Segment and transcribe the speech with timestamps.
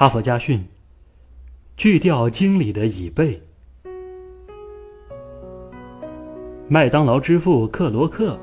[0.00, 0.64] 哈佛家训：
[1.76, 3.42] 锯掉经理的椅背。
[6.68, 8.38] 麦当劳之父克罗克，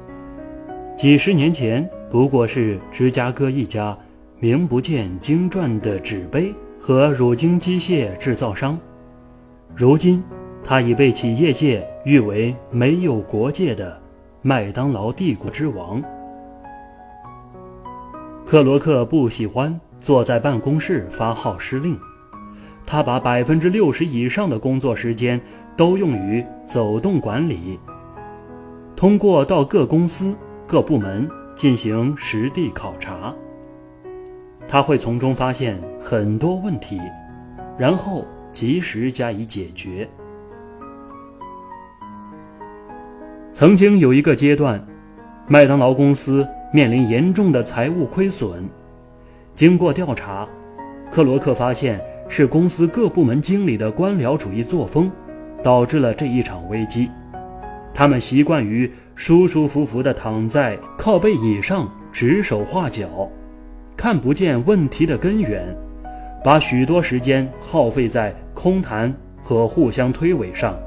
[0.98, 3.98] 几十年前不过是芝加哥一家
[4.38, 8.78] 名不见经传的纸杯和乳精机械制造商，
[9.74, 10.22] 如今
[10.62, 13.98] 他已被企业界誉为没有国界的
[14.42, 16.04] 麦当劳帝国之王。
[18.46, 19.80] 克罗克不喜欢。
[20.06, 22.00] 坐在办公室发号施令，
[22.86, 25.42] 他把百分之六十以上的工作时间
[25.76, 27.80] 都用于走动管理。
[28.96, 30.38] 通过到各公司、
[30.68, 33.34] 各部门进行实地考察，
[34.68, 37.02] 他会从中发现很多问题，
[37.76, 40.08] 然后及时加以解决。
[43.52, 44.80] 曾经有一个阶段，
[45.48, 48.70] 麦当劳公司面临严重的财务亏损。
[49.56, 50.46] 经过调查，
[51.10, 55.10] 克罗克发现是公司各部门经理的官僚主义作风，
[55.64, 57.10] 导致了这一场危机。
[57.94, 63.32] 他们习惯于舒舒服服地躺在靠背椅上指手画脚，
[63.96, 65.74] 看不见问题的根源，
[66.44, 70.78] 把许多时间耗费在空谈和互相推诿上。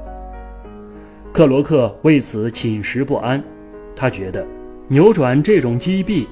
[1.33, 3.43] 克罗克为此寝食不安，
[3.95, 4.45] 他觉得
[4.87, 6.27] 扭转这种积弊。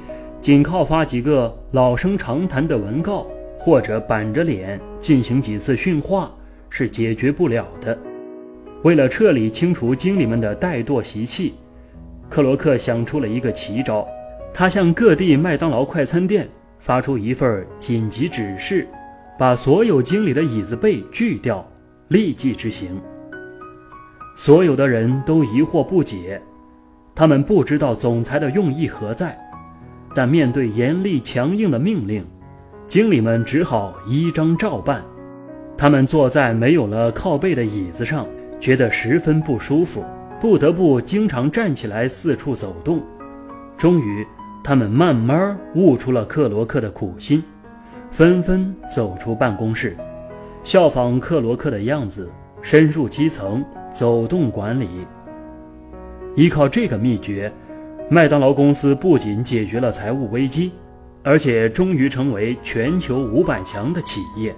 [0.47, 3.27] 仅靠发几个老生常谈的文告，
[3.59, 6.33] 或者板着脸进行几次训话
[6.69, 7.99] 是解决不了的。
[8.81, 11.55] 为了彻底清除经理们的怠惰习气，
[12.29, 14.07] 克罗克想出了一个奇招。
[14.53, 16.47] 他向各地麦当劳快餐店
[16.79, 18.87] 发出一份紧急指示，
[19.37, 21.69] 把所有经理的椅子背锯掉，
[22.07, 22.97] 立即执行。
[24.37, 26.41] 所有的人都疑惑不解，
[27.13, 29.37] 他们不知道总裁的用意何在。
[30.17, 32.25] 但面对严厉强硬的命令，
[32.87, 35.05] 经理们只好依章照办。
[35.77, 38.25] 他们坐在没有了靠背的椅子上，
[38.59, 40.03] 觉得十分不舒服，
[40.41, 42.99] 不得不经常站起来四处走动。
[43.77, 44.25] 终于，
[44.63, 47.43] 他们慢慢悟出了克罗克的苦心，
[48.09, 49.95] 纷纷走出办公室，
[50.63, 52.27] 效仿克罗克的样子，
[52.63, 53.63] 深入基层，
[53.93, 54.87] 走动管理。
[56.33, 57.53] 依靠这个秘诀。
[58.09, 60.71] 麦当劳公司不仅解决了财务危机，
[61.23, 64.55] 而且终于成为全球五百强的企业。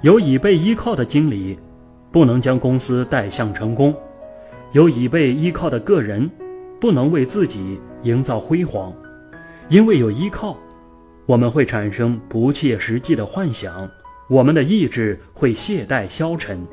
[0.00, 1.56] 有已被依靠的经理，
[2.10, 3.94] 不能将公司带向成功；
[4.72, 6.28] 有已被依靠的个人，
[6.80, 8.92] 不能为自己营造辉煌。
[9.68, 10.58] 因为有依靠，
[11.26, 13.88] 我们会产生不切实际的幻想，
[14.28, 16.66] 我们的意志会懈怠消沉。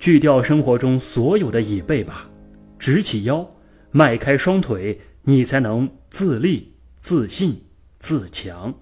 [0.00, 2.30] 锯掉生活中所有的椅背吧，
[2.78, 3.46] 直起腰，
[3.90, 7.62] 迈开双腿，你才能自立、自信、
[7.98, 8.74] 自强。